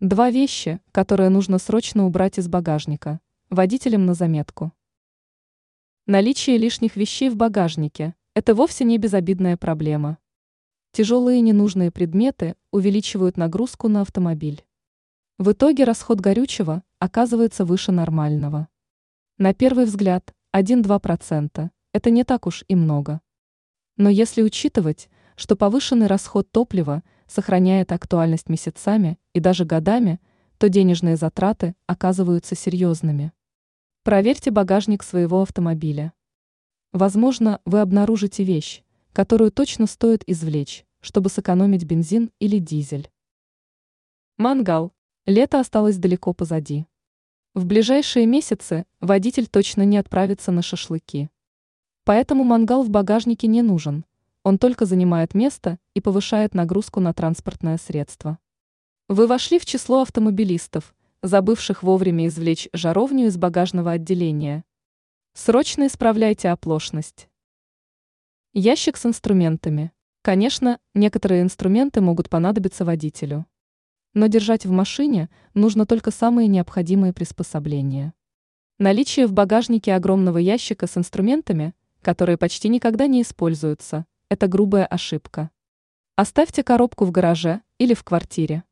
[0.00, 3.18] Два вещи, которые нужно срочно убрать из багажника.
[3.48, 4.72] Водителям на заметку.
[6.04, 10.18] Наличие лишних вещей в багажнике– это вовсе не безобидная проблема.
[10.92, 14.66] Тяжелые ненужные предметы увеличивают нагрузку на автомобиль.
[15.38, 18.68] В итоге расход горючего оказывается выше нормального.
[19.38, 23.22] На первый взгляд 1-2%– это не так уж и много.
[23.96, 30.20] Но если учитывать, что повышенный расход топлива– сохраняет актуальность месяцами и даже годами,
[30.58, 33.32] то денежные затраты оказываются серьезными.
[34.02, 36.12] Проверьте багажник своего автомобиля.
[36.92, 43.10] Возможно, вы обнаружите вещь, которую точно стоит извлечь, чтобы сэкономить бензин или дизель.
[44.38, 44.92] Мангал.
[45.26, 46.86] Лето осталось далеко позади.
[47.54, 51.30] В ближайшие месяцы водитель точно не отправится на шашлыки.
[52.04, 54.04] Поэтому мангал в багажнике не нужен–
[54.46, 58.38] он только занимает место и повышает нагрузку на транспортное средство.
[59.08, 64.62] Вы вошли в число автомобилистов, забывших вовремя извлечь жаровню из багажного отделения.
[65.34, 67.28] Срочно исправляйте оплошность.
[68.52, 69.90] Ящик с инструментами.
[70.22, 73.46] Конечно, некоторые инструменты могут понадобиться водителю.
[74.14, 78.14] Но держать в машине нужно только самые необходимые приспособления.
[78.78, 85.50] Наличие в багажнике огромного ящика с инструментами, которые почти никогда не используются– это грубая ошибка.
[86.16, 88.64] Оставьте коробку в гараже или в квартире.